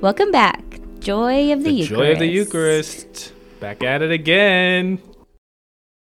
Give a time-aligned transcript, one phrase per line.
[0.00, 0.62] Welcome back.
[1.00, 1.90] Joy of the, The Eucharist.
[1.90, 3.32] joy of the Eucharist.
[3.60, 5.00] Back at it again.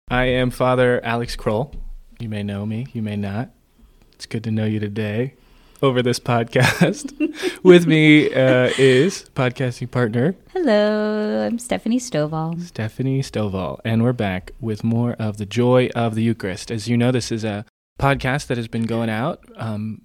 [0.09, 1.75] I am Father Alex Kroll.
[2.19, 3.51] You may know me, you may not.
[4.13, 5.35] It's good to know you today
[5.83, 7.13] over this podcast.
[7.63, 12.61] With me uh, is podcasting partner Hello, I'm Stephanie Stovall.
[12.63, 16.71] Stephanie Stovall, and we're back with more of the joy of the Eucharist.
[16.71, 17.65] As you know, this is a
[17.99, 19.45] podcast that has been going out.
[19.57, 20.01] Um,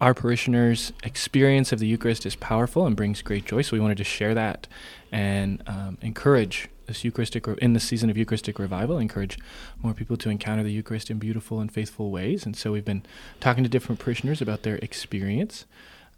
[0.00, 3.98] our parishioners' experience of the Eucharist is powerful and brings great joy, so we wanted
[3.98, 4.66] to share that
[5.12, 8.98] and um, encourage this Eucharistic in the season of Eucharistic revival.
[8.98, 9.38] Encourage
[9.82, 13.04] more people to encounter the Eucharist in beautiful and faithful ways, and so we've been
[13.40, 15.64] talking to different parishioners about their experience.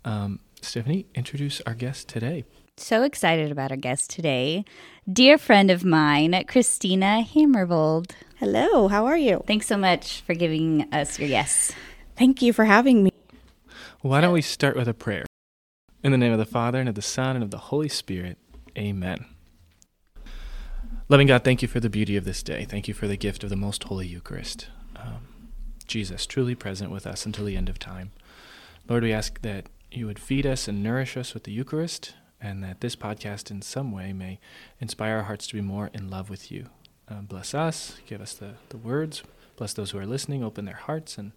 [0.05, 2.45] Um, Stephanie, introduce our guest today.
[2.79, 4.65] So excited about our guest today.
[5.11, 8.13] Dear friend of mine, Christina Hammervold.
[8.37, 9.43] Hello, how are you?
[9.47, 11.73] Thanks so much for giving us your yes.
[12.17, 13.16] Thank you for having me.
[14.07, 15.27] Why don't we start with a prayer?
[16.05, 18.39] In the name of the Father, and of the Son, and of the Holy Spirit.
[18.79, 19.27] Amen.
[21.09, 22.65] Loving God, thank you for the beauty of this day.
[22.65, 24.69] Thank you for the gift of the most holy Eucharist.
[24.95, 25.51] Um,
[25.89, 28.13] Jesus, truly present with us until the end of time.
[28.89, 32.63] Lord, we ask that you would feed us and nourish us with the Eucharist, and
[32.63, 34.39] that this podcast in some way may
[34.79, 36.67] inspire our hearts to be more in love with you.
[37.09, 39.25] Uh, bless us, give us the, the words,
[39.57, 41.33] bless those who are listening, open their hearts, and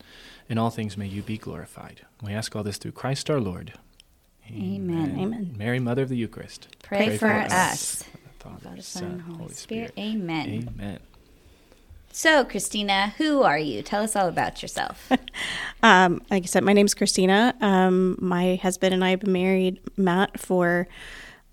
[0.47, 2.01] in all things may you be glorified.
[2.21, 3.73] We ask all this through Christ our Lord.
[4.51, 5.15] Amen.
[5.17, 5.55] Amen.
[5.57, 6.67] Mary, Mother of the Eucharist.
[6.81, 8.03] Pray, for, us.
[8.39, 9.91] Father, Father, Son, Son, Holy, Holy Spirit.
[9.91, 10.13] Spirit.
[10.15, 10.69] Amen.
[10.75, 10.99] Amen.
[12.11, 13.83] So, Christina, who are you?
[13.83, 15.11] Tell us all about yourself.
[15.81, 17.55] Um, like I said, my name's Christina.
[17.61, 20.89] Um, my husband and I have been married, Matt, for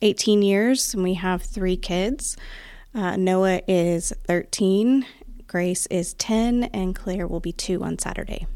[0.03, 2.37] 18 years, and we have three kids.
[2.93, 5.07] Uh, Noah is 13,
[5.57, 8.47] Grace is 10, and Claire will be two on Saturday.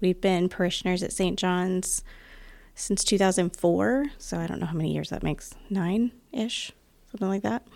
[0.00, 1.36] We've been parishioners at St.
[1.36, 2.04] John's
[2.76, 6.70] since 2004, so I don't know how many years that makes nine ish,
[7.10, 7.66] something like that.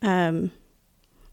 [0.00, 0.52] Um,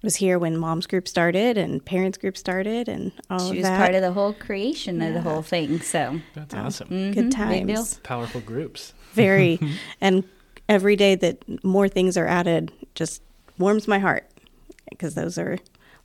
[0.04, 3.78] was here when mom's group started and parents group started and all she of was
[3.78, 5.80] part of the whole creation of the whole thing.
[5.80, 6.90] So, That's awesome.
[6.90, 7.76] mhm, Good big deal.
[7.78, 8.02] times.
[8.04, 8.94] Powerful groups.
[9.14, 9.62] Very.
[10.02, 10.26] and
[10.68, 13.22] every day that more things are added just
[13.58, 14.30] warms my heart
[14.90, 15.58] because those are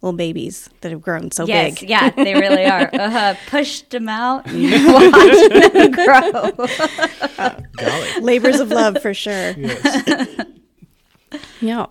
[0.03, 1.89] little babies that have grown so yes, big.
[1.91, 2.91] yeah, they really are.
[2.93, 4.63] Uh, pushed them out and
[4.93, 6.67] watched them grow.
[7.77, 8.21] Golly.
[8.21, 9.53] Labors of love for sure.
[9.53, 10.47] Yes.
[11.61, 11.87] Yeah.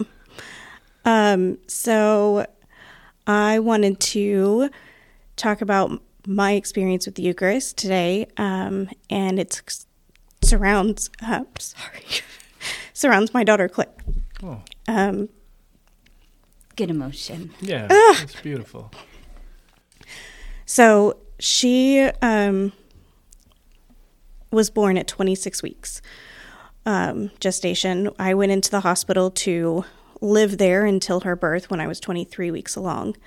[1.04, 2.46] Um, so
[3.28, 4.70] I wanted to
[5.36, 9.62] talk about my experience with the Eucharist today, um, and it
[10.42, 11.10] surrounds.
[11.22, 12.04] Uh, sorry,
[12.94, 13.90] surrounds my daughter Claire.
[14.44, 15.30] Oh, Um,
[16.76, 17.52] Good emotion.
[17.62, 17.88] yeah.
[17.90, 18.92] it's beautiful.
[20.66, 22.74] so she um,
[24.52, 26.02] was born at 26 weeks
[26.86, 28.10] um, gestation.
[28.20, 29.86] I went into the hospital to
[30.22, 33.18] live there until her birth when I was 23 weeks along.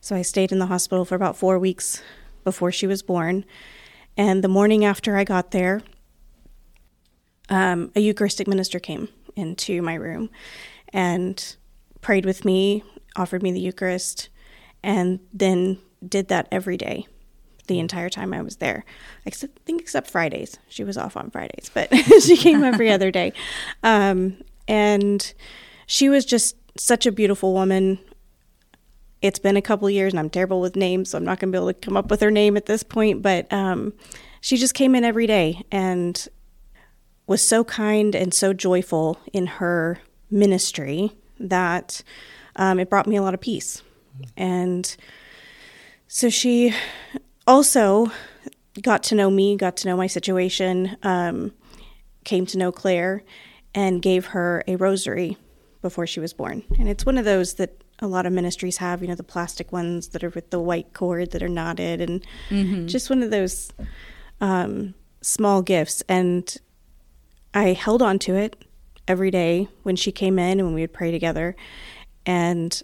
[0.00, 2.02] So I stayed in the hospital for about four weeks
[2.44, 3.44] before she was born.
[4.16, 5.82] And the morning after I got there,
[7.48, 10.30] um, a Eucharistic minister came into my room
[10.92, 11.56] and
[12.00, 12.84] prayed with me,
[13.16, 14.28] offered me the Eucharist,
[14.82, 17.06] and then did that every day
[17.66, 18.84] the entire time I was there.
[19.24, 20.58] Except, I think except Fridays.
[20.68, 23.32] She was off on Fridays, but she came every other day.
[23.82, 24.36] Um,
[24.68, 25.32] and
[25.86, 27.98] she was just such a beautiful woman.
[29.22, 31.56] It's been a couple years, and I'm terrible with names, so I'm not going to
[31.56, 33.22] be able to come up with her name at this point.
[33.22, 33.94] But um,
[34.40, 36.28] she just came in every day and
[37.26, 39.98] was so kind and so joyful in her
[40.30, 42.02] ministry that
[42.56, 43.82] um, it brought me a lot of peace.
[44.36, 44.96] And
[46.08, 46.74] so she
[47.46, 48.10] also
[48.80, 51.52] got to know me, got to know my situation, um,
[52.24, 53.22] came to know Claire,
[53.74, 55.36] and gave her a rosary
[55.82, 56.62] before she was born.
[56.78, 59.72] And it's one of those that a lot of ministries have, you know, the plastic
[59.72, 62.24] ones that are with the white cord that are knotted, and
[62.88, 63.70] just one of those
[64.40, 66.02] um, small gifts.
[66.08, 66.56] And
[67.52, 68.64] I held on to it
[69.06, 71.54] every day when she came in and when we would pray together.
[72.26, 72.82] And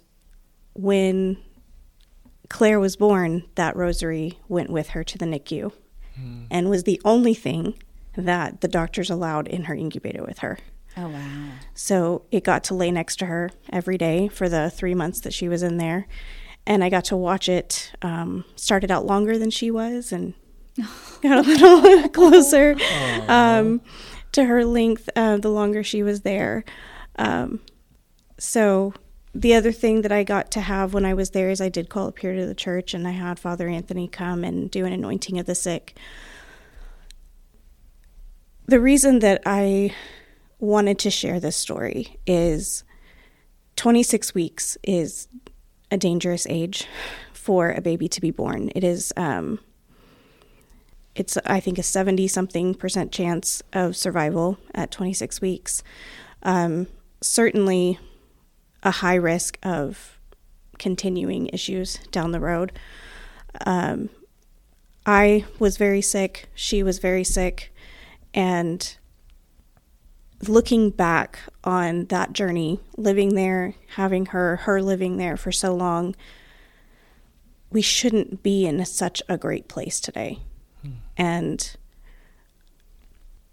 [0.73, 1.37] when
[2.49, 5.71] Claire was born, that rosary went with her to the NICU
[6.51, 7.73] and was the only thing
[8.15, 10.59] that the doctors allowed in her incubator with her.
[10.97, 11.51] Oh, wow.
[11.73, 15.33] So it got to lay next to her every day for the three months that
[15.33, 16.07] she was in there.
[16.67, 17.91] And I got to watch it.
[18.01, 20.33] Um, started out longer than she was and
[21.21, 22.75] got a little closer
[23.27, 23.81] um,
[24.33, 26.63] to her length uh, the longer she was there.
[27.17, 27.61] Um,
[28.37, 28.93] so
[29.33, 31.89] the other thing that I got to have when I was there is I did
[31.89, 34.93] call up here to the church and I had Father Anthony come and do an
[34.93, 35.97] anointing of the sick.
[38.65, 39.93] the reason that I
[40.59, 42.83] wanted to share this story is
[43.75, 45.27] 26 weeks is
[45.89, 46.87] a dangerous age
[47.33, 48.71] for a baby to be born.
[48.75, 49.59] It is, um,
[51.15, 55.83] it's I think a 70 something percent chance of survival at 26 weeks.
[56.43, 56.87] Um,
[57.21, 57.99] certainly
[58.83, 60.19] a high risk of
[60.79, 62.71] continuing issues down the road.
[63.65, 64.09] Um,
[65.05, 66.49] I was very sick.
[66.55, 67.73] She was very sick.
[68.33, 68.95] And
[70.47, 76.15] looking back on that journey, living there, having her, her living there for so long,
[77.69, 80.39] we shouldn't be in such a great place today.
[80.81, 80.91] Hmm.
[81.17, 81.75] And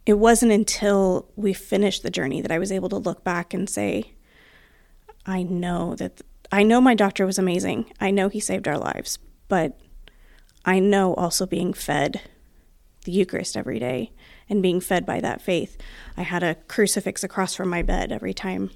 [0.07, 3.69] it wasn't until we finished the journey that I was able to look back and
[3.69, 4.13] say,
[5.29, 7.93] I know that I know my doctor was amazing.
[8.01, 9.79] I know he saved our lives, but
[10.65, 12.23] I know also being fed
[13.05, 14.11] the Eucharist every day
[14.49, 15.77] and being fed by that faith.
[16.17, 18.71] I had a crucifix across from my bed every time,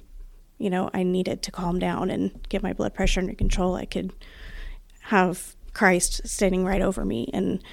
[0.59, 3.75] you know, I needed to calm down and get my blood pressure under control.
[3.75, 4.13] I could
[5.01, 7.31] have Christ standing right over me.
[7.33, 7.63] And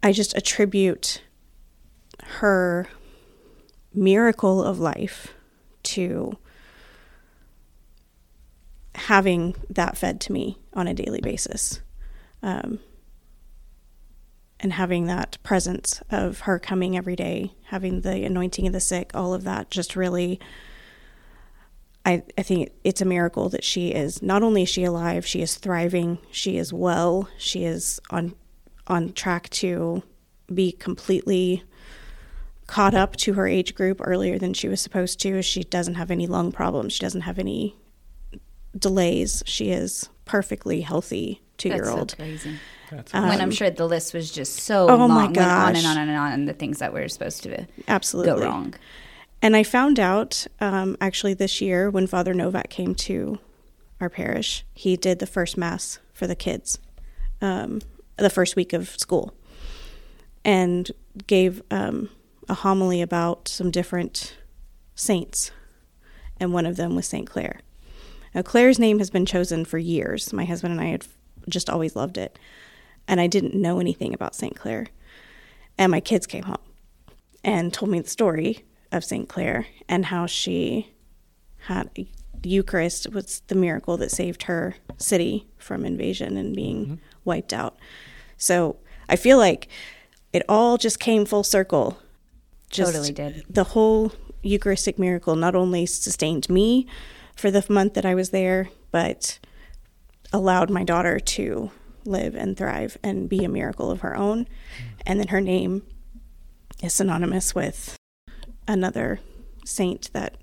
[0.00, 1.22] I just attribute
[2.22, 2.88] her
[3.92, 5.34] miracle of life
[5.82, 6.38] to
[8.94, 11.80] having that fed to me on a daily basis.
[12.42, 12.80] Um,
[14.58, 19.10] and having that presence of her coming every day, having the anointing of the sick,
[19.14, 20.38] all of that just really
[22.04, 25.42] I, I think it's a miracle that she is not only is she alive, she
[25.42, 28.34] is thriving, she is well, she is on
[28.86, 30.02] on track to
[30.52, 31.62] be completely
[32.66, 35.42] caught up to her age group earlier than she was supposed to.
[35.42, 36.94] She doesn't have any lung problems.
[36.94, 37.76] She doesn't have any
[38.76, 39.42] delays.
[39.46, 42.16] She is perfectly healthy two year old.
[43.12, 45.68] Um, when I'm sure the list was just so oh long, my gosh.
[45.68, 48.74] on and on and on, and the things that were supposed to absolutely go wrong.
[49.42, 53.38] And I found out um, actually this year when Father Novak came to
[54.00, 56.78] our parish, he did the first mass for the kids,
[57.40, 57.80] um,
[58.16, 59.34] the first week of school,
[60.44, 60.90] and
[61.26, 62.10] gave um,
[62.48, 64.36] a homily about some different
[64.94, 65.52] saints,
[66.38, 67.60] and one of them was Saint Clare.
[68.34, 70.32] Now, Claire's name has been chosen for years.
[70.32, 71.06] My husband and I had
[71.48, 72.38] just always loved it,
[73.08, 74.86] and I didn't know anything about Saint Clare.
[75.76, 76.58] And my kids came home
[77.42, 79.28] and told me the story of St.
[79.28, 80.92] Clare and how she
[81.64, 82.08] had the
[82.42, 86.94] Eucharist was the miracle that saved her city from invasion and being mm-hmm.
[87.24, 87.78] wiped out.
[88.36, 88.76] So
[89.08, 89.68] I feel like
[90.32, 91.98] it all just came full circle.
[92.70, 93.44] Just totally did.
[93.50, 94.12] The whole
[94.42, 96.86] Eucharistic miracle not only sustained me
[97.40, 99.38] for the month that I was there, but
[100.32, 101.70] allowed my daughter to
[102.04, 104.46] live and thrive and be a miracle of her own.
[105.06, 105.82] And then her name
[106.82, 107.96] is synonymous with
[108.68, 109.20] another
[109.64, 110.36] saint that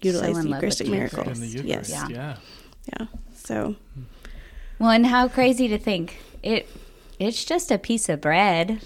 [0.00, 1.24] utilized so the Eucharistic miracle.
[1.34, 1.90] Yes.
[1.90, 2.08] Yeah.
[2.08, 2.36] yeah.
[2.98, 3.06] Yeah.
[3.34, 3.76] So.
[4.78, 6.68] Well, and how crazy to think it.
[7.18, 8.80] It's just a piece of bread.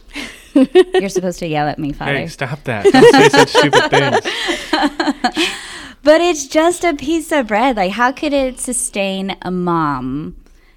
[0.54, 2.18] You're supposed to yell at me, Father.
[2.18, 2.84] Hey, stop that!
[2.84, 5.52] Don't say such stupid things.
[6.06, 7.76] but it's just a piece of bread.
[7.76, 10.36] Like, how could it sustain a mom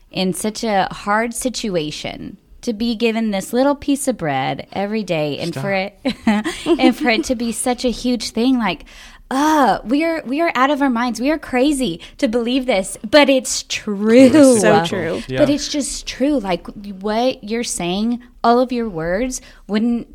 [0.10, 2.38] in such a hard situation?
[2.62, 5.64] to be given this little piece of bread every day and Stop.
[5.64, 5.98] for it
[6.78, 8.84] and for it to be such a huge thing like
[9.32, 12.98] uh we are we are out of our minds we are crazy to believe this
[13.10, 15.40] but it's true so true yeah.
[15.40, 16.68] but it's just true like
[17.00, 20.14] what you're saying all of your words wouldn't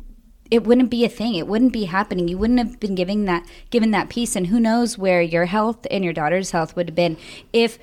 [0.51, 3.45] it wouldn't be a thing it wouldn't be happening you wouldn't have been giving that
[3.69, 6.95] given that piece and who knows where your health and your daughter's health would have
[6.95, 7.17] been
[7.51, 7.79] if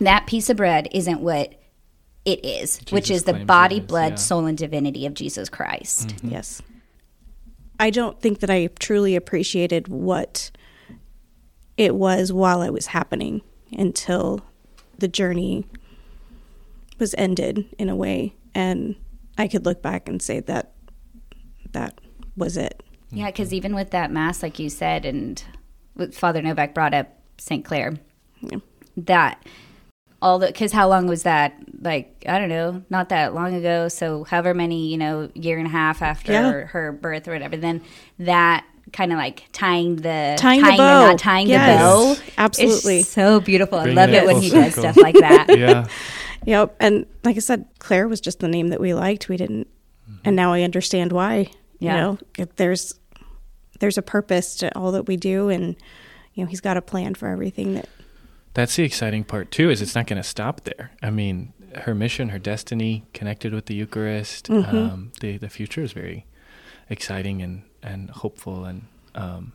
[0.00, 1.54] that piece of bread isn't what
[2.24, 4.16] it is, Jesus which is the body, blood, yeah.
[4.16, 6.08] soul, and divinity of Jesus Christ.
[6.08, 6.28] Mm-hmm.
[6.28, 6.60] Yes.
[7.78, 10.50] I don't think that I truly appreciated what
[11.76, 14.40] it was while it was happening until
[14.98, 15.66] the journey
[16.98, 18.96] was ended in a way and
[19.36, 20.72] I could look back and say that
[21.76, 22.00] that
[22.36, 22.82] was it.
[23.10, 25.42] Yeah, because even with that mass, like you said, and
[26.12, 27.64] Father Novak brought up St.
[27.64, 27.94] Clare,
[28.40, 28.58] yeah.
[28.96, 29.44] that
[30.22, 33.86] all the because how long was that like i don't know not that long ago
[33.86, 36.50] so however many you know year and a half after yeah.
[36.62, 37.82] her birth or whatever then
[38.18, 41.78] that kind of like tying the tying, tying the bow the, not tying yes.
[41.78, 45.46] the bow absolutely so beautiful i love it, it when he does stuff like that
[45.56, 45.86] yeah
[46.46, 49.68] yep and like i said Claire was just the name that we liked we didn't
[50.10, 50.20] mm-hmm.
[50.24, 51.94] and now i understand why yeah.
[51.94, 52.94] you know there's
[53.80, 55.76] there's a purpose to all that we do and
[56.34, 57.88] you know he's got a plan for everything that
[58.56, 59.68] that's the exciting part too.
[59.68, 60.90] Is it's not going to stop there.
[61.02, 64.48] I mean, her mission, her destiny, connected with the Eucharist.
[64.48, 64.76] Mm-hmm.
[64.76, 66.24] Um, the the future is very
[66.88, 69.52] exciting and and hopeful and um,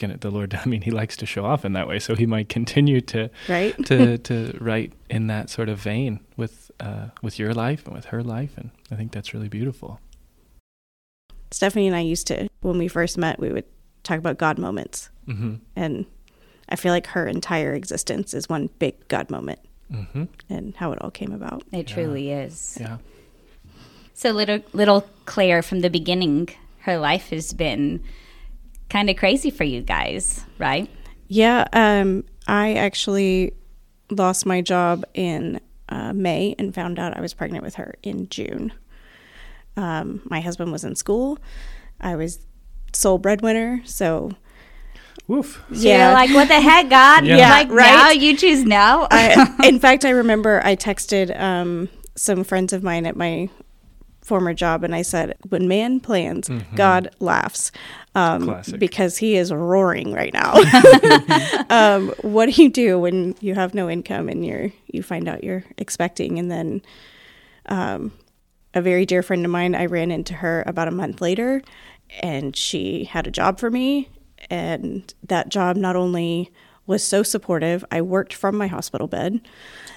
[0.00, 0.54] gonna, the Lord.
[0.64, 3.28] I mean, He likes to show off in that way, so He might continue to
[3.50, 7.94] right to to write in that sort of vein with uh, with your life and
[7.94, 10.00] with her life, and I think that's really beautiful.
[11.50, 13.64] Stephanie and I used to when we first met, we would
[14.02, 15.54] talk about God moments, Mm-hmm.
[15.76, 16.06] and
[16.70, 19.58] I feel like her entire existence is one big God moment,
[19.92, 20.24] Mm-hmm.
[20.50, 21.62] and how it all came about.
[21.72, 22.76] It truly is.
[22.80, 22.98] Yeah.
[24.14, 26.48] So little little Claire from the beginning,
[26.80, 28.02] her life has been
[28.90, 30.90] kind of crazy for you guys, right?
[31.28, 33.52] Yeah, um, I actually
[34.10, 38.28] lost my job in uh, May and found out I was pregnant with her in
[38.30, 38.72] June.
[39.78, 41.38] Um, my husband was in school.
[42.00, 42.40] I was
[42.92, 44.32] sole breadwinner, so
[45.28, 45.62] Woof.
[45.72, 47.26] So you're like, what the heck, God?
[47.26, 47.36] Yeah.
[47.36, 47.92] You're like, right.
[47.92, 49.06] now you choose now.
[49.10, 53.50] I, in fact, I remember I texted um, some friends of mine at my
[54.22, 57.72] former job, and I said, "When man plans, God laughs,"
[58.14, 60.54] um, because he is roaring right now.
[61.70, 65.44] um, what do you do when you have no income and you're you find out
[65.44, 66.82] you're expecting, and then
[67.66, 68.12] um,
[68.78, 71.62] a very dear friend of mine, I ran into her about a month later,
[72.20, 74.08] and she had a job for me,
[74.48, 76.50] and that job not only
[76.86, 79.46] was so supportive, I worked from my hospital bed.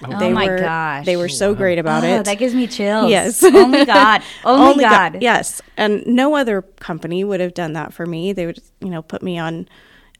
[0.03, 1.05] Oh my were, gosh.
[1.05, 2.25] They were so great about Oh, it.
[2.25, 3.09] That gives me chills.
[3.09, 3.41] Yes.
[3.43, 4.21] Only God.
[4.43, 5.21] Oh Only, God.
[5.21, 5.61] Yes.
[5.77, 8.33] And no other company would have done that for me.
[8.33, 9.69] They would, you know, put me on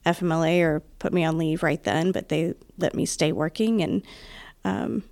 [0.06, 4.03] FMLA or put me on leave right then, but they let me stay working and
[4.63, 5.03] um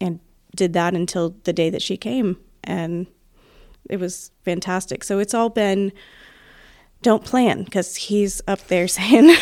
[0.00, 0.20] and
[0.54, 3.06] did that until the day that she came and
[3.88, 5.04] it was fantastic.
[5.04, 5.92] So it's all been
[7.02, 9.34] don't plan because he's up there saying,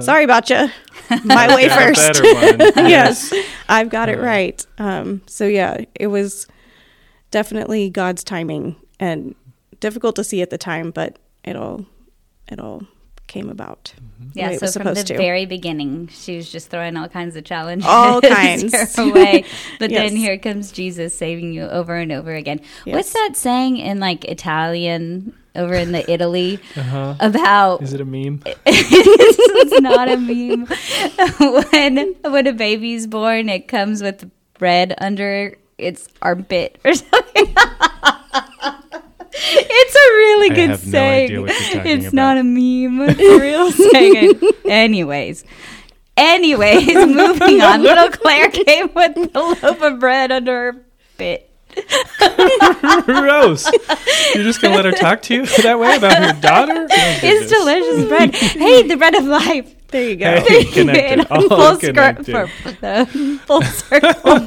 [0.00, 0.68] "Sorry about you,
[1.24, 1.92] my way Uh-huh.
[1.94, 2.22] First.
[2.76, 3.34] yes,
[3.68, 4.66] I've got it Uh, right.
[4.78, 6.46] Um, so yeah, it was
[7.30, 9.34] definitely God's timing and
[9.80, 11.86] difficult to see at the time, but it all
[12.48, 12.82] it all
[13.28, 13.92] came about.
[13.96, 15.16] the way Yeah, it so was from the to.
[15.16, 18.72] very beginning, she was just throwing all kinds of challenges All kinds.
[18.98, 19.44] your way.
[19.78, 20.10] But Yes.
[20.10, 22.60] then here comes Jesus saving you over and over again.
[22.84, 22.94] Yes.
[22.94, 27.14] What's that saying in like Italian over in the Italy Uh-huh.
[27.20, 28.42] about Is it a meme?
[28.66, 30.66] it's not a meme.
[31.70, 37.54] when when a baby's born, it comes with bread under its armpit or something.
[39.40, 41.24] It's a really I good have no saying.
[41.24, 42.14] idea what you're talking it's about.
[42.14, 43.08] not a meme.
[43.10, 44.40] It's a real saying.
[44.66, 45.44] Anyways.
[46.16, 47.82] Anyways, moving on.
[47.82, 50.84] Little Claire came with a loaf of bread under her
[51.16, 51.44] bit.
[53.04, 53.70] Gross.
[54.34, 56.88] You're just gonna let her talk to you that way about her daughter?
[56.90, 58.34] Oh, It's delicious bread.
[58.34, 59.74] Hey, the bread of life.
[59.88, 60.40] There you go.
[60.40, 61.26] Hey, connected.
[61.30, 62.24] All full connected.
[62.26, 63.06] skirt for the
[63.46, 64.38] full circle.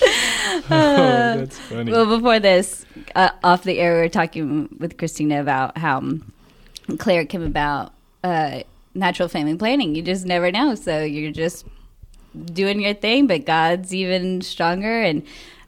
[0.56, 1.90] Oh, that's funny.
[1.90, 6.02] well, before this, uh, off the air, we were talking with Christina about how
[6.98, 8.62] Claire came about uh,
[8.94, 9.94] natural family planning.
[9.94, 10.74] You just never know.
[10.74, 11.66] So you're just
[12.44, 15.02] doing your thing, but God's even stronger.
[15.02, 15.22] And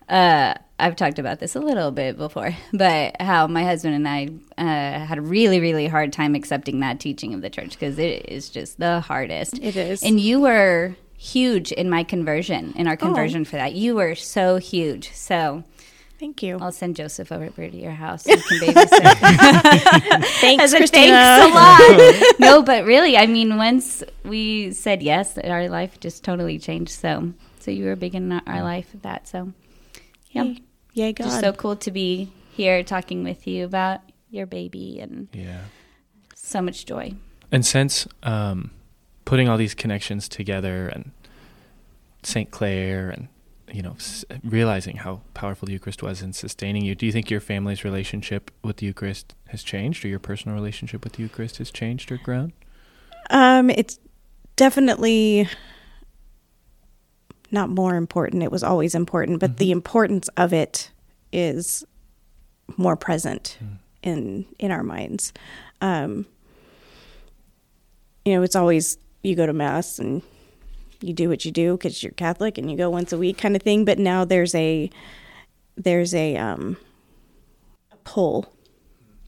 [0.09, 4.28] uh, I've talked about this a little bit before, but how my husband and I
[4.59, 8.28] uh, had a really, really hard time accepting that teaching of the church because it
[8.28, 9.59] is just the hardest.
[9.59, 10.02] It is.
[10.02, 13.75] And you were huge in my conversion, in our conversion for that.
[13.75, 15.13] You were so huge.
[15.13, 15.65] So
[16.19, 16.59] Thank you.
[16.61, 18.27] I'll send Joseph over to your house.
[18.27, 18.89] You can babysit.
[20.41, 22.35] Thanks, As a thanks a lot.
[22.39, 26.93] no, but really, I mean, once we said yes, our life just totally changed.
[26.93, 29.29] So, so you were big in our- our life of that.
[29.29, 29.53] So,
[30.31, 30.63] yeah, Yay,
[30.95, 31.25] Yay God.
[31.25, 35.65] just so cool to be here talking with you about your baby and yeah.
[36.35, 37.13] so much joy.
[37.53, 38.71] And since um,
[39.26, 41.11] putting all these connections together and
[42.23, 42.50] St.
[42.50, 43.28] Clare and
[43.71, 47.30] you know s- realizing how powerful the Eucharist was in sustaining you, do you think
[47.30, 51.59] your family's relationship with the Eucharist has changed, or your personal relationship with the Eucharist
[51.59, 52.52] has changed or grown?
[53.28, 53.99] Um, it's
[54.54, 55.49] definitely
[57.50, 58.42] not more important.
[58.42, 60.90] It was always important, but the importance of it
[61.33, 61.85] is
[62.76, 63.59] more present
[64.02, 65.33] in in our minds.
[65.80, 66.26] Um,
[68.25, 70.23] you know, it's always you go to mass and
[71.01, 73.57] you do what you do because you're Catholic and you go once a week kind
[73.57, 73.85] of thing.
[73.85, 74.91] But now there's a
[75.77, 76.77] there's a um,
[77.93, 78.53] a pull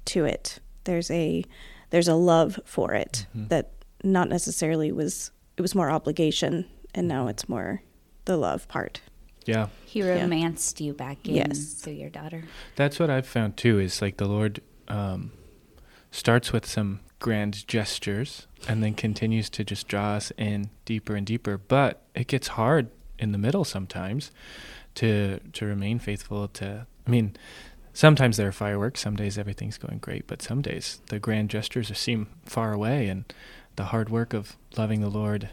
[0.06, 0.58] to it.
[0.84, 1.44] There's a
[1.90, 3.72] there's a love for it that
[4.04, 6.64] not necessarily was it was more obligation
[6.94, 7.82] and now it's more
[8.24, 9.00] the love part.
[9.44, 9.68] Yeah.
[9.86, 11.72] He romanced you back in Yes.
[11.74, 12.44] through your daughter.
[12.76, 13.78] That's what I've found too.
[13.78, 15.32] Is like the Lord um,
[16.10, 21.26] starts with some grand gestures and then continues to just draw us in deeper and
[21.26, 21.58] deeper.
[21.58, 24.30] But it gets hard in the middle sometimes
[24.94, 26.48] to to remain faithful.
[26.48, 27.36] To I mean,
[27.92, 29.00] sometimes there are fireworks.
[29.00, 33.24] Some days everything's going great, but some days the grand gestures seem far away, and
[33.76, 35.48] the hard work of loving the Lord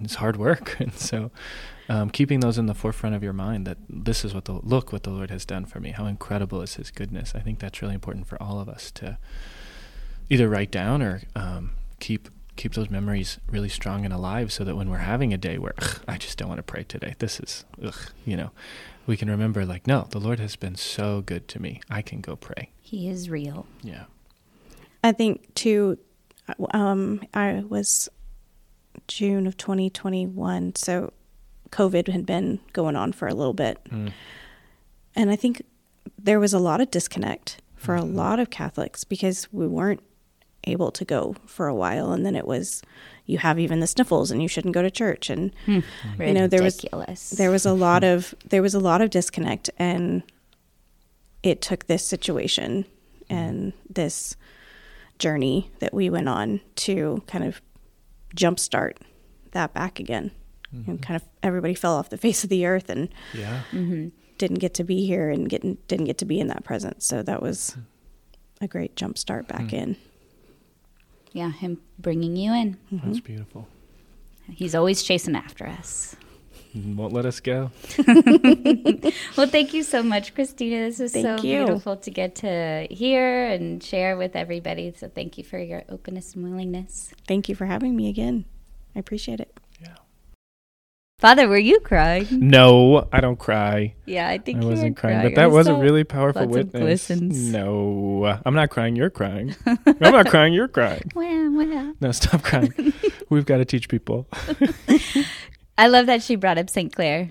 [0.00, 0.76] is hard work.
[0.80, 1.30] And so,
[1.88, 4.92] um, keeping those in the forefront of your mind that this is what the look
[4.92, 5.90] what the Lord has done for me.
[5.90, 7.34] How incredible is His goodness.
[7.34, 9.18] I think that's really important for all of us to
[10.30, 11.70] either write down or um,
[12.00, 15.58] keep keep those memories really strong and alive so that when we're having a day
[15.58, 17.94] where ugh, I just don't want to pray today, this is, ugh,
[18.26, 18.50] you know,
[19.06, 21.80] we can remember like, no, the Lord has been so good to me.
[21.88, 22.70] I can go pray.
[22.82, 23.66] He is real.
[23.82, 24.04] Yeah.
[25.04, 25.98] I think too.
[26.72, 28.08] Um, I was
[29.06, 31.12] June of 2021, so
[31.70, 34.12] COVID had been going on for a little bit, Mm.
[35.14, 35.62] and I think
[36.18, 38.00] there was a lot of disconnect for Mhm.
[38.00, 40.00] a lot of Catholics because we weren't
[40.68, 42.82] able to go for a while, and then it was
[43.26, 45.80] you have even the sniffles and you shouldn't go to church, and Hmm.
[46.20, 46.84] You know, there was-
[47.36, 50.22] there was a lot of there was a lot of disconnect, and
[51.42, 52.84] it took this situation
[53.30, 54.36] and this
[55.18, 57.60] journey that we went on to kind of
[58.36, 58.96] jumpstart
[59.52, 60.30] that back again.
[60.86, 63.62] And kind of everybody fell off the face of the earth and Yeah.
[63.70, 67.04] hmm didn't get to be here and getting didn't get to be in that presence.
[67.06, 67.76] So that was
[68.60, 69.76] a great jump start back Hmm.
[69.76, 69.96] in.
[71.32, 72.78] Yeah, him bringing you in.
[72.90, 73.26] That's mm-hmm.
[73.26, 73.68] beautiful.
[74.50, 76.16] He's always chasing after us.
[76.76, 76.96] Mm-hmm.
[76.96, 77.70] Won't let us go.
[79.36, 80.78] Well, thank you so much, Christina.
[80.88, 81.64] This was so you.
[81.64, 84.92] beautiful to get to hear and share with everybody.
[84.96, 87.12] So thank you for your openness and willingness.
[87.26, 88.44] Thank you for having me again.
[88.96, 89.56] I appreciate it.
[91.20, 91.28] Yeah.
[91.28, 92.26] Father, were you crying?
[92.30, 93.94] No, I don't cry.
[94.06, 95.34] Yeah, I think I you wasn't were crying, crying.
[95.34, 97.10] but that was a really powerful witness.
[97.10, 98.94] No, I'm not crying.
[98.94, 99.54] You're crying.
[99.66, 100.52] I'm not crying.
[100.52, 101.02] You're crying.
[101.14, 101.92] Wow, wow.
[102.00, 102.72] No, stop crying.
[103.30, 104.28] We've got to teach people.
[105.76, 106.94] I love that she brought up St.
[106.94, 107.30] Clare.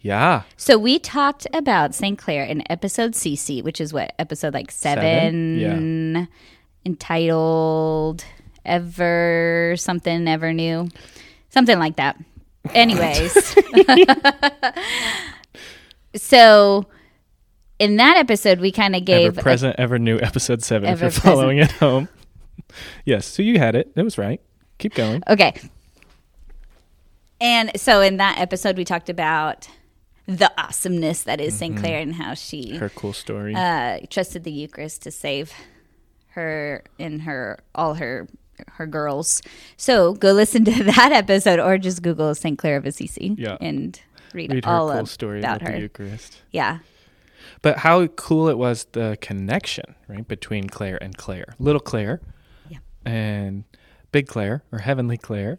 [0.00, 0.42] Yeah.
[0.56, 2.16] So we talked about St.
[2.18, 6.28] Clare in episode CC, which is what episode like seven, Seven?
[6.86, 8.24] entitled
[8.64, 10.88] "Ever Something Ever New,"
[11.50, 12.16] something like that.
[12.74, 13.32] Anyways,
[16.16, 16.86] so
[17.78, 20.88] in that episode, we kind of gave ever present, ever new, episode seven.
[20.88, 21.22] if you're Ever-present.
[21.36, 22.08] following at home.
[23.04, 23.26] yes.
[23.26, 23.92] So you had it.
[23.96, 24.40] It was right.
[24.78, 25.22] Keep going.
[25.28, 25.54] Okay.
[27.40, 29.68] And so in that episode, we talked about
[30.26, 31.76] the awesomeness that is St.
[31.78, 33.54] Clare and how she Her cool story.
[33.54, 35.52] uh, trusted the Eucharist to save
[36.30, 38.26] her in her all her
[38.72, 39.42] her girls.
[39.76, 42.58] So go listen to that episode, or just Google St.
[42.58, 43.56] Clare of Assisi Yeah.
[43.60, 44.00] and
[44.34, 45.78] read, Read her all cool of- story about about her.
[45.78, 46.42] Eucharist.
[46.52, 46.78] Yeah,
[47.62, 51.54] But how cool it was the connection, right, between Claire and Claire.
[51.58, 52.20] Little Claire
[52.68, 52.78] Yeah.
[53.04, 53.64] and
[54.12, 55.58] Big Claire or Heavenly Claire.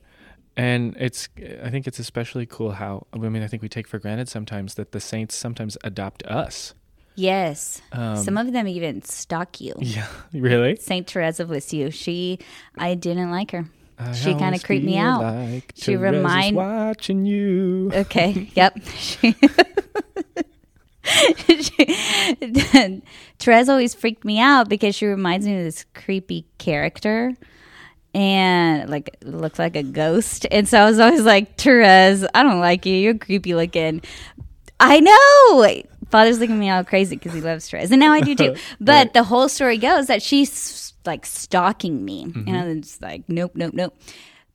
[0.56, 1.30] And it's
[1.64, 4.74] I think it's especially cool how I mean I think we take for granted sometimes
[4.76, 6.74] that the saints sometimes adopt us.
[7.18, 7.82] Yes.
[7.92, 9.74] Um, Some of them even stalk you.
[9.80, 10.78] Yeah, really?
[10.78, 11.92] Saint Therese of Lisieux.
[11.92, 12.40] She,
[12.78, 13.66] I didn't like her.
[14.00, 15.22] I She kinda always creeped me out.
[15.24, 17.92] Like She Teresa's remind- watching you.
[17.94, 18.50] Okay.
[18.56, 18.78] yep.
[18.96, 19.36] She-
[21.48, 23.02] she-
[23.40, 27.34] Therese always freaked me out because she reminds me of this creepy character
[28.14, 30.46] and like looks like a ghost.
[30.52, 32.96] And so I was always like, Therese, I don't like you.
[32.96, 34.02] You're creepy looking.
[34.80, 35.82] I know.
[36.10, 37.92] Father's looking at me all crazy because he loves Therese.
[37.92, 38.56] And now I do too.
[38.80, 39.14] But Right.
[39.14, 42.26] the whole story goes that she's like stalking me.
[42.26, 42.48] Mm-hmm.
[42.48, 43.98] You know, and it's like, nope, nope, nope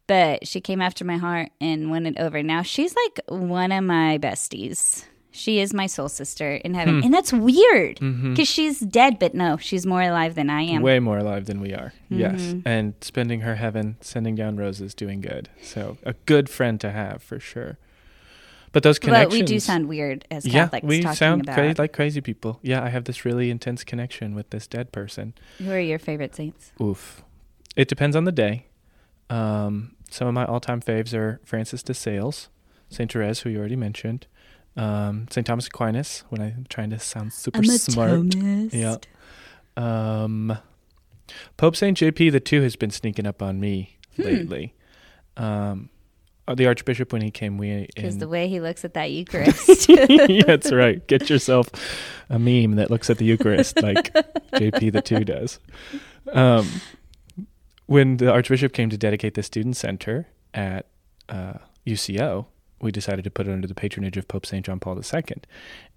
[0.08, 2.42] but she came after my heart and won it over.
[2.42, 5.06] Now she's like one of my besties.
[5.30, 6.98] She is my soul sister in heaven.
[6.98, 7.04] Hmm.
[7.06, 8.42] And that's weird because Mm-hmm.
[8.42, 10.82] she's dead, but no, she's more alive than I am.
[10.82, 11.94] Way more alive than we are.
[12.10, 12.42] Yes.
[12.42, 12.68] Mm-hmm.
[12.68, 15.48] And spending her heaven, sending down roses, doing good.
[15.62, 17.78] So a good friend to have for sure.
[18.72, 19.26] But those connections.
[19.26, 22.20] but we do sound weird as yeah, Catholics we talking sound about cra- like crazy
[22.22, 22.58] people.
[22.62, 25.34] Yeah, I have this really intense connection with this dead person.
[25.58, 26.72] who are your favorite saints?
[26.80, 27.22] Oof.
[27.76, 28.66] It depends on the day.
[29.30, 32.48] Um, some of my all-time faves are Francis de Sales,
[32.90, 34.26] Saint Therese, who you already mentioned,
[34.76, 36.24] um, Saint Thomas Aquinas.
[36.30, 38.96] When I'm trying to sound super smart, Yeah.
[39.76, 40.58] um,
[41.56, 44.22] Pope Saint JP the two has been sneaking up on me Hmm.
[44.22, 44.74] lately.
[45.36, 45.88] Um,
[46.54, 49.88] the Archbishop when he came, we Because the way he looks at that Eucharist.
[49.88, 51.06] yeah, that's right.
[51.06, 51.68] Get yourself
[52.28, 54.12] a meme that looks at the Eucharist like
[54.54, 55.58] JP the two does.
[56.32, 56.68] Um,
[57.86, 60.86] when the Archbishop came to dedicate the student center at
[61.28, 61.54] uh,
[61.86, 62.46] UCO,
[62.80, 64.64] we decided to put it under the patronage of Pope St.
[64.66, 65.22] John Paul II.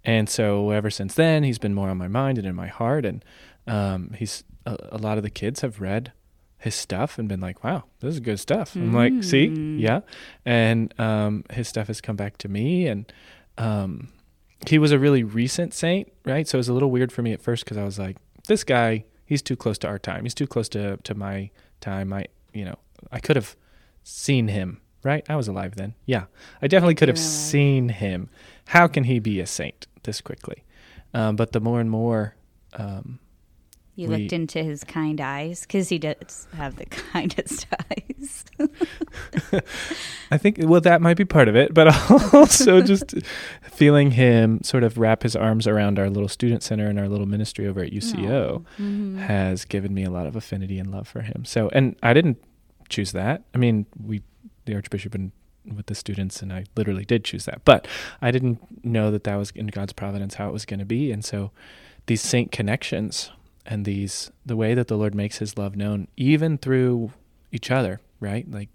[0.04, 3.04] And so ever since then, he's been more on my mind and in my heart.
[3.04, 3.24] And
[3.66, 6.12] um, he's a, a lot of the kids have read
[6.58, 9.80] his stuff and been like, "Wow, this is good stuff." I'm like, "See, Mm.
[9.80, 10.00] yeah."
[10.44, 13.12] And um, his stuff has come back to me, and
[13.58, 14.08] um,
[14.66, 16.46] he was a really recent saint, right?
[16.48, 18.16] So it was a little weird for me at first because I was like,
[18.48, 20.24] this guy, he's too close to our time.
[20.24, 22.12] He's too close to to my time.
[22.12, 22.78] I, you know,
[23.12, 23.54] I could have
[24.02, 25.24] seen him, right?
[25.28, 25.94] I was alive then.
[26.06, 26.24] Yeah,
[26.62, 27.26] I definitely could have alive.
[27.28, 28.28] seen him.
[28.68, 30.64] How can he be a saint this quickly?
[31.14, 32.34] Um, but the more and more,
[32.74, 33.20] um,
[33.96, 38.44] You We- looked into his kind eyes because he does have the kindest eyes.
[40.30, 41.88] I think well that might be part of it, but
[42.34, 43.14] also just
[43.62, 47.26] feeling him sort of wrap his arms around our little student center and our little
[47.26, 49.18] ministry over at UCO Mhm.
[49.18, 51.44] has given me a lot of affinity and love for him.
[51.44, 52.38] So, and I didn't
[52.88, 53.44] choose that.
[53.54, 54.22] I mean, we,
[54.66, 55.32] the Archbishop and
[55.74, 57.88] with the students, and I literally did choose that, but
[58.22, 61.10] I didn't know that that was in God's providence how it was going to be.
[61.10, 61.50] And so,
[62.06, 63.30] these saint connections
[63.66, 67.12] and these the way that the Lord makes His love known, even through
[67.52, 68.50] each other, right?
[68.50, 68.68] Like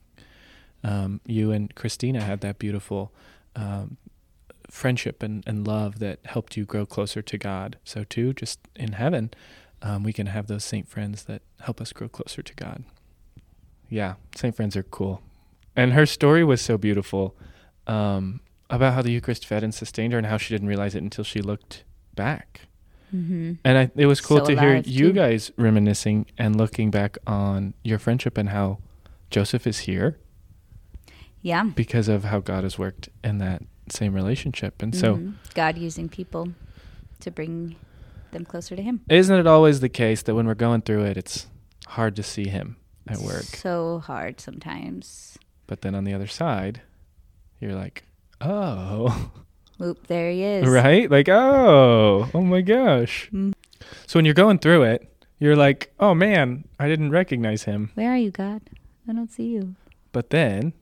[0.84, 3.12] um, you and Christina had that beautiful.
[3.56, 3.98] Um,
[4.72, 7.78] friendship and, and love that helped you grow closer to God.
[7.84, 9.32] So too, just in heaven,
[9.82, 12.84] um, we can have those saint friends that help us grow closer to God.
[13.90, 15.22] Yeah, saint friends are cool.
[15.76, 17.36] And her story was so beautiful
[17.88, 21.04] um, about how the Eucharist fed and sustained her and how she didn't realize it
[21.04, 21.84] until she looked
[22.16, 22.62] back.
[23.14, 23.58] Mhm.
[23.64, 25.14] And I, it was cool So to hear you too.
[25.14, 28.80] guys reminiscing and looking back on your friendship and how
[29.30, 30.18] Joseph is here
[31.42, 31.64] Yeah.
[31.64, 34.82] because of how God has worked in that same relationship.
[34.82, 35.34] And so, Mhm.
[35.54, 36.54] God using people
[37.20, 37.76] to bring
[38.32, 39.02] them closer to Him.
[39.10, 41.48] isn't it always the case that when we're going through it, it's
[41.88, 43.44] hard to see Him at work?
[43.44, 45.38] So hard sometimes.
[45.68, 46.82] But then on the other side,
[47.60, 48.04] you're like,
[48.40, 49.32] oh,
[49.82, 50.68] Oop, there He is.
[50.68, 51.10] right?
[51.10, 53.30] Like, oh, oh my gosh.
[53.34, 53.54] Mm.
[54.08, 55.08] So when you're going through it,
[55.40, 57.92] you're like, oh man, I didn't recognize him.
[57.96, 58.62] Where are you, God?
[59.10, 59.76] I don't see you.
[60.12, 60.74] But then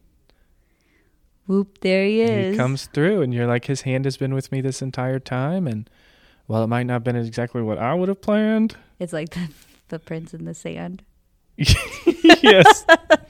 [1.48, 2.52] Whoop, there He is.
[2.54, 5.66] he comes through, and you're like, his hand has been with me this entire time.
[5.66, 5.90] And
[6.46, 9.50] while it might not have been exactly what I would have planned, It's like the
[9.88, 11.02] footprints in the sand.
[11.58, 12.86] yes,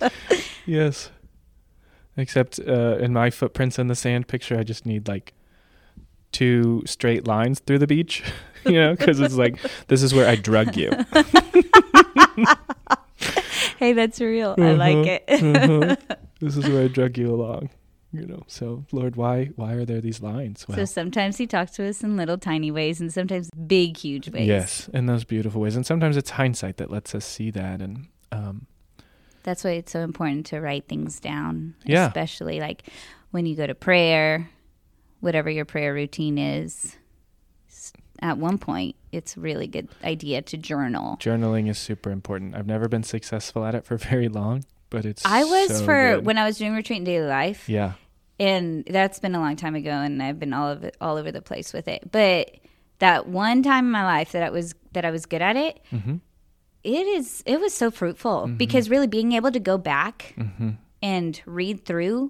[0.65, 1.11] yes.
[2.17, 5.33] Except uh, in my footprints in the sand picture, I just need like
[6.31, 8.23] two straight lines through the beach,
[8.65, 10.91] you know, because it's like this is where I drug you.
[13.77, 14.55] Hey, that's real.
[14.57, 15.27] I like Mhm, it.
[15.27, 15.97] mhm.
[16.41, 17.69] This is where I drug you along,
[18.11, 18.43] you know.
[18.47, 20.65] So, Lord, why why are there these lines?
[20.73, 24.47] so sometimes He talks to us in little tiny ways and sometimes big, huge ways.
[24.47, 28.07] yes, in those beautiful ways, and sometimes it's hindsight that lets us see that, and
[28.33, 28.67] um,
[29.43, 31.75] That's why it's so important to write things down.
[31.85, 32.07] Yeah.
[32.07, 32.83] Especially like
[33.31, 34.49] when you go to prayer,
[35.19, 36.95] whatever your prayer routine is.
[38.21, 41.15] At one point, it's a really good idea to journal.
[41.21, 42.53] journaling is super important.
[42.53, 46.15] I've never been successful at it for very long, but it's I was so for
[46.15, 46.25] good.
[46.25, 47.93] when I was doing retreat in daily life, yeah.
[48.37, 51.31] and that's been a long time ago, and I've been all of it, all over
[51.31, 52.11] the place with it.
[52.11, 52.55] But
[52.99, 55.79] that one time in my life that I was that I was good at it,
[55.89, 56.15] hmm
[56.83, 58.55] it is it was so fruitful Mm-hmm.
[58.57, 62.29] because really being able to go back hmm and read through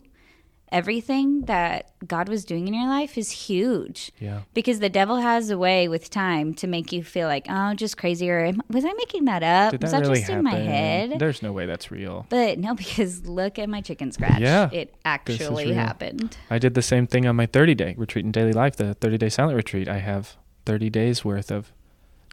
[0.72, 4.12] everything that God was doing in your life is huge.
[4.20, 4.42] Yeah.
[4.54, 7.98] Because the devil has a way with time to make you feel like, oh, just
[7.98, 9.72] crazy, or was I making that up?
[9.72, 10.48] Did was that that really just happen?
[10.48, 11.20] in my head?
[11.20, 12.26] There's no way that's real.
[12.30, 14.40] but no, because look at my chicken scratch.
[14.40, 16.38] Yeah, it actually happened.
[16.50, 19.18] I did the same thing on my 30 day retreat in daily life, the 30
[19.18, 19.88] day silent retreat.
[19.88, 21.72] I have 30 days worth of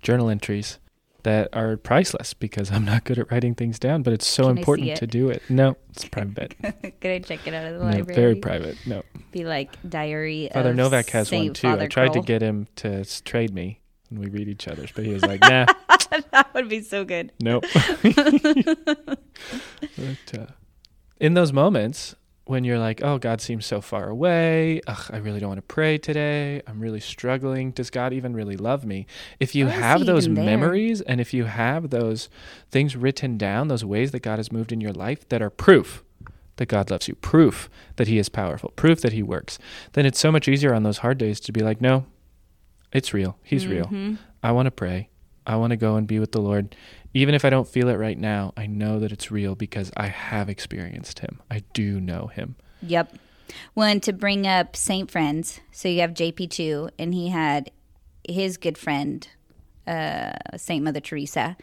[0.02, 0.78] journal entries
[1.26, 4.58] that are priceless because I'm not good at writing things down, but it's so Can
[4.58, 4.96] important it?
[4.98, 5.42] to do it.
[5.48, 6.54] No, it's private.
[7.00, 8.14] Could I check it out of the no, library?
[8.14, 8.78] very private.
[8.86, 9.02] No.
[9.32, 10.48] Be like diary.
[10.54, 11.66] Father Novak has one too.
[11.66, 15.04] Father I tried to get him to trade me and we read each other's, but
[15.04, 15.66] he was like, nah,
[16.30, 17.32] that would be so good.
[17.40, 17.64] nope.
[18.04, 19.18] but,
[20.38, 20.46] uh,
[21.18, 22.14] in those moments
[22.46, 24.80] when you're like, oh, God seems so far away.
[24.86, 26.62] Ugh, I really don't want to pray today.
[26.66, 27.72] I'm really struggling.
[27.72, 29.06] Does God even really love me?
[29.40, 32.28] If you have those memories and if you have those
[32.70, 36.02] things written down, those ways that God has moved in your life that are proof
[36.56, 39.58] that God loves you, proof that He is powerful, proof that He works,
[39.92, 42.06] then it's so much easier on those hard days to be like, no,
[42.92, 43.36] it's real.
[43.42, 43.86] He's real.
[43.86, 44.18] Mhm.
[44.42, 45.08] I want to pray.
[45.46, 46.74] I want to go and be with the Lord.
[47.16, 50.08] Even if I don't feel it right now, I know that it's real because I
[50.08, 51.40] have experienced Him.
[51.50, 52.56] I do know Him.
[52.82, 53.16] Yep.
[53.72, 55.60] One to bring up Saint Friends.
[55.72, 57.70] So you have JP2, and he had
[58.28, 59.26] his good friend,
[59.86, 61.56] uh, Saint Mother Teresa.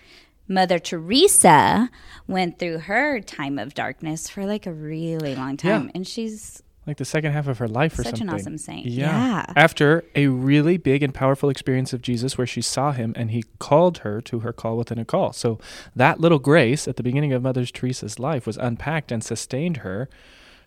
[0.48, 1.90] Mother Teresa
[2.28, 5.92] went through her time of darkness for like a really long time, Yeah.
[5.94, 8.28] and she's Like the second half of her life or such something.
[8.28, 8.86] Such an awesome saint.
[8.88, 9.46] Yeah.
[9.48, 9.54] Yeah.
[9.56, 13.44] After a really big and powerful experience of Jesus where she saw him and he
[13.60, 15.32] called her to her call within a call.
[15.32, 15.60] So
[15.96, 20.10] that little grace at the beginning of Mother Teresa's life was unpacked and sustained her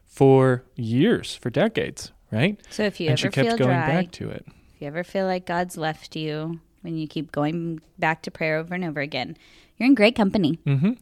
[0.06, 2.58] for years, for decades, right?
[2.70, 4.46] So if you and she ever kept feel going dry, back to it.
[4.74, 8.56] If you ever feel like God's left you when you keep going back to prayer
[8.56, 9.36] over and over again,
[9.76, 10.92] you're in great company Mm-hmm.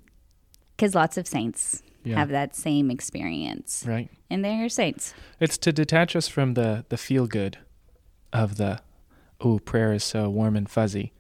[0.77, 2.17] because lots of saints Yeah.
[2.17, 3.85] have that same experience.
[3.87, 4.09] Right.
[4.31, 5.15] And they're saints.
[5.41, 7.59] It's to detach us from the the feel good
[8.33, 8.81] of the
[9.41, 11.13] oh prayer is so warm and fuzzy.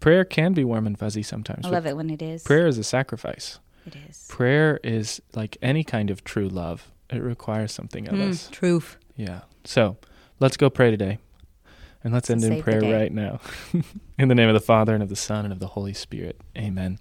[0.00, 1.64] Prayer can be warm and fuzzy sometimes.
[1.64, 2.42] I love it when it is.
[2.42, 3.60] Prayer is a sacrifice.
[3.86, 4.26] It is.
[4.28, 6.90] Prayer is like any kind of true love.
[7.08, 8.48] It requires something of Mm, us.
[8.50, 8.96] truth.
[9.14, 9.42] Yeah.
[9.64, 9.96] So
[10.40, 11.18] let's go pray today.
[12.02, 13.40] And let's So end in prayer right now.
[14.18, 16.40] in the name of the Father and of the Son and of the Holy Spirit.
[16.56, 16.98] Amen.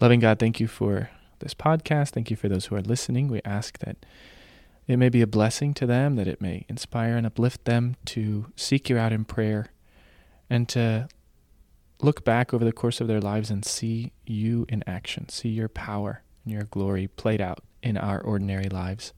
[0.00, 2.10] Loving God, thank you for this podcast.
[2.10, 3.28] Thank you for those who are listening.
[3.28, 3.96] We ask that
[4.86, 8.46] it may be a blessing to them, that it may inspire and uplift them to
[8.56, 9.66] seek you out in prayer
[10.50, 11.08] and to
[12.00, 15.68] look back over the course of their lives and see you in action, see your
[15.68, 19.12] power and your glory played out in our ordinary lives.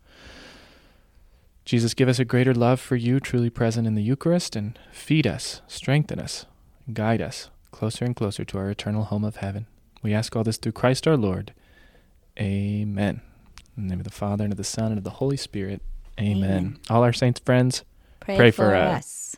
[1.64, 5.26] Jesus, give us a greater love for you, truly present in the Eucharist, and feed
[5.26, 6.46] us, strengthen us,
[6.92, 9.66] guide us closer and closer to our eternal home of heaven.
[10.02, 11.52] We ask all this through Christ our Lord.
[12.38, 13.20] Amen.
[13.77, 15.83] In the name of the Father, and of the Son, and of the Holy Spirit.
[16.18, 16.37] Amen.
[16.44, 16.79] Amen.
[16.88, 17.85] All our saints' friends,
[18.20, 18.99] Pray, Pray for, for us.
[18.99, 19.35] us.